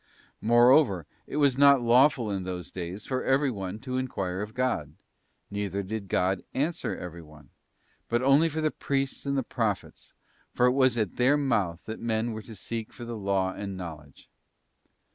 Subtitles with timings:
[0.41, 6.07] Moreover, it was not lawful in those days for everyone to enquire of God—neither did
[6.07, 7.51] God answer everyone—
[8.09, 10.15] but only for the Priests and the Prophets,
[10.55, 13.77] for it was at their mouth that men were to seek for the law and
[13.77, 14.27] knowledge.